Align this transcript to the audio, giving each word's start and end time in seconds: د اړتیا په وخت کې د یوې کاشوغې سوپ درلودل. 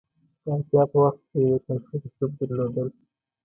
د 0.43 0.45
اړتیا 0.53 0.83
په 0.91 0.97
وخت 1.03 1.19
کې 1.21 1.29
د 1.33 1.37
یوې 1.45 1.57
کاشوغې 1.65 2.09
سوپ 2.15 2.31
درلودل. 2.39 2.87